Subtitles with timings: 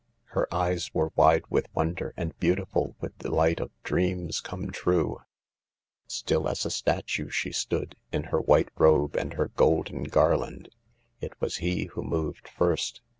[0.29, 5.21] Her eyes were wide with wonder, and beautiful with the light of dreams come true.
[6.07, 10.69] Still as a statue she stood, in her white robe and her golden garland.
[11.19, 13.01] It was he who moved first.